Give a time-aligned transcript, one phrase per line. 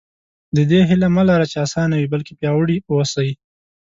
[0.55, 3.29] د دې هیله مه لره چې اسانه وي بلکې پیاوړي اوسئ.